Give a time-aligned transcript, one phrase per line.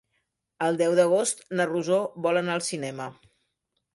[0.67, 3.09] El deu d'agost na Rosó vol anar al cinema.